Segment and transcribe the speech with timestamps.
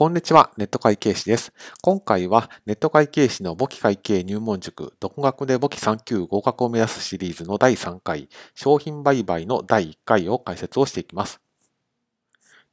[0.00, 1.52] こんにちは、ネット会計士です。
[1.82, 11.42] 今回はネット会計士の簿記会計入門塾、独学で簿記3級合格を目指すシリーズの第3回、商品売買の第1回を解説をしていきます。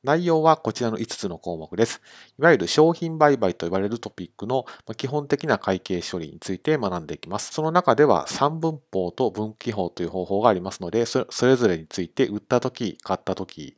[0.05, 1.99] 内容はこちらの5つの項目です。
[2.39, 4.63] いわゆる商品売買と呼ばれるトピックの
[4.95, 7.51] 基本的な会計処理について学んでいきます。
[7.51, 13.75] その中では3分法と分岐法という方法がありますので、それぞれについて売ったとき、買ったとき、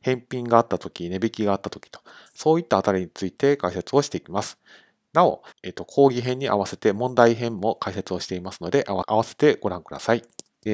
[0.00, 2.00] 返品があったとき、値引きがあったときと、
[2.34, 4.58] そういったあたりについて解説をしていきます。
[5.12, 10.22] なお、えっ、と、講義編に合わせて問題編も解説をしていますので、合わせてご覧ください。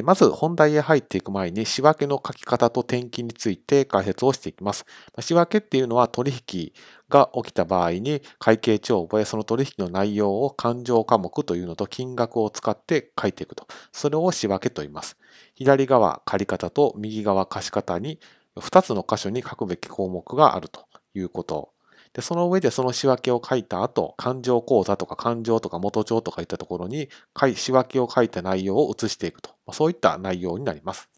[0.03, 4.85] まず本題へ入っていく前に仕分けの書き方と転記について解説をしていきます。
[5.21, 6.73] 仕分けっていうのは取引
[7.09, 13.69] が起きた場合に会計帳簿へその取引の内容を勘定科目というのと金額を使って書いていくと。
[13.93, 15.17] それを仕分けと言います。
[15.55, 18.19] 左側借方と右側貸方に
[18.57, 21.71] 2つの箇所に書くべき項目があるということ。
[22.13, 27.11] で、その上でその仕分けを書いた後、勘定口座とか勘定とか元帳とかいったところに、
[27.55, 29.51] 仕分けを書いた内容を移していくと。
[29.73, 31.11] そういった内容になります。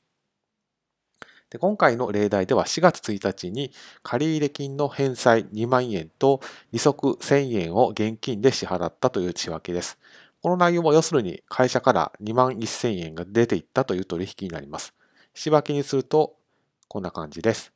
[1.50, 6.40] で今回の例題では4月1日に借入金の返済2万円と
[6.72, 9.98] 利息1000円を現金で支払ったという仕分けです。
[10.42, 14.94] この内容も要するに会社から2万1000円が出ていったという取引になります。
[15.32, 16.36] 仕分けにすると
[16.88, 17.72] こんな感じです。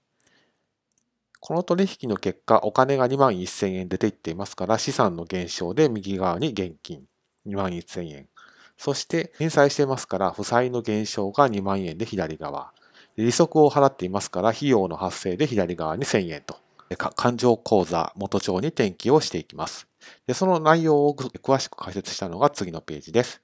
[1.41, 7.05] この取引の結果、お金が2万1000円出ていっていますから、資産の減少で右側に現金
[7.47, 8.29] 2万1000円。
[8.77, 12.73] そして返済していますから、負債の減少が2万円で左側。
[13.17, 16.57] 利息を払っていますから、費用の発生で左側に1000円と。
[16.97, 19.87] 勘定口座元帳に転記をしていきます。
[20.27, 23.41] でその内容を詳しく解説したのが次のページです。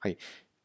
[0.00, 0.18] はい。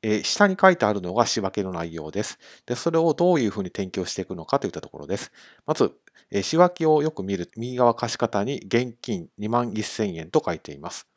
[0.04, 2.38] えー、下に書いてあるのが仕分けの内容です。
[2.66, 5.32] で、それをどういうふうに転記していくのかといったところです。
[5.66, 5.94] まず、
[6.30, 11.08] えー、仕分けをよく見る右側貸方に現金2万1000円と書いています。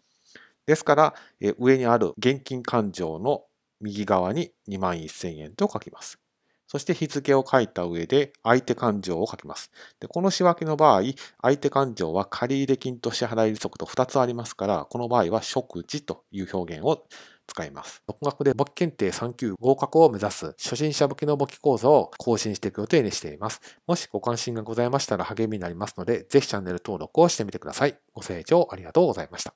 [0.67, 3.45] ですから、えー、上にある現金勘定の
[3.81, 6.21] 右側に2万1000円と書きます。
[6.69, 9.71] そして日付を書いた上で相手勘定を書きます。
[10.01, 11.03] でこの仕分けの場合、
[11.41, 17.07] 相手勘定は借入金と支払利息と2つありますから、この場合は食事という表現を
[17.47, 18.03] 使います。
[18.07, 23.61] 独学で簿記検定3級合格を目指す初心者向けの簿記講座を更新していく予定にしています。
[23.87, 27.97] もしご関心がございましたら励みになりますので、ぜひチャンネル登録をしてみてください。
[28.13, 29.55] ご清聴ありがとうございました。